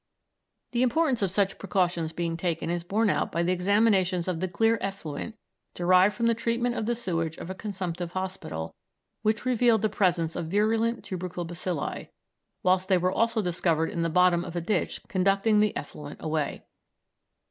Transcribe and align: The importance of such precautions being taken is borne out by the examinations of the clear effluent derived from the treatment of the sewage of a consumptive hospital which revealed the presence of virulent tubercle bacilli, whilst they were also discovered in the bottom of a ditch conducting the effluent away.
The 0.71 0.81
importance 0.81 1.21
of 1.21 1.29
such 1.29 1.59
precautions 1.59 2.11
being 2.11 2.35
taken 2.35 2.71
is 2.71 2.83
borne 2.83 3.07
out 3.11 3.31
by 3.31 3.43
the 3.43 3.51
examinations 3.51 4.27
of 4.27 4.39
the 4.39 4.47
clear 4.47 4.79
effluent 4.81 5.35
derived 5.75 6.15
from 6.15 6.25
the 6.25 6.33
treatment 6.33 6.73
of 6.73 6.87
the 6.87 6.95
sewage 6.95 7.37
of 7.37 7.51
a 7.51 7.53
consumptive 7.53 8.13
hospital 8.13 8.73
which 9.21 9.45
revealed 9.45 9.83
the 9.83 9.89
presence 9.89 10.35
of 10.35 10.47
virulent 10.47 11.03
tubercle 11.03 11.45
bacilli, 11.45 12.07
whilst 12.63 12.89
they 12.89 12.97
were 12.97 13.11
also 13.13 13.43
discovered 13.43 13.91
in 13.91 14.01
the 14.01 14.09
bottom 14.09 14.43
of 14.43 14.55
a 14.55 14.59
ditch 14.61 15.01
conducting 15.07 15.59
the 15.59 15.77
effluent 15.77 16.17
away. 16.19 16.63